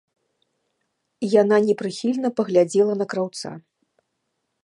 Яна 1.41 1.57
непрыхільна 1.67 2.29
паглядзела 2.41 2.93
на 3.01 3.05
краўца. 3.13 3.49